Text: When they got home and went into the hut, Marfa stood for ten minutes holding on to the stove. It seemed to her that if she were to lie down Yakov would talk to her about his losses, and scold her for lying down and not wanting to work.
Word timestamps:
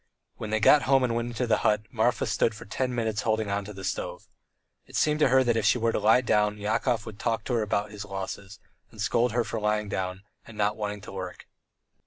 When 0.37 0.49
they 0.49 0.59
got 0.59 0.81
home 0.89 1.03
and 1.03 1.13
went 1.13 1.27
into 1.27 1.45
the 1.45 1.57
hut, 1.61 1.81
Marfa 1.91 2.25
stood 2.25 2.55
for 2.55 2.65
ten 2.65 2.95
minutes 2.95 3.21
holding 3.21 3.51
on 3.51 3.63
to 3.65 3.71
the 3.71 3.83
stove. 3.83 4.27
It 4.87 4.95
seemed 4.95 5.19
to 5.19 5.27
her 5.27 5.43
that 5.43 5.55
if 5.55 5.63
she 5.63 5.77
were 5.77 5.91
to 5.91 5.99
lie 5.99 6.21
down 6.21 6.57
Yakov 6.57 7.05
would 7.05 7.19
talk 7.19 7.43
to 7.43 7.53
her 7.53 7.61
about 7.61 7.91
his 7.91 8.03
losses, 8.03 8.59
and 8.89 8.99
scold 8.99 9.31
her 9.33 9.43
for 9.43 9.59
lying 9.59 9.89
down 9.89 10.23
and 10.47 10.57
not 10.57 10.75
wanting 10.75 11.01
to 11.01 11.11
work. 11.11 11.45